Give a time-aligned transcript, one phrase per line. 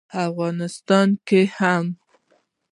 [0.27, 1.85] افغانستان کې هم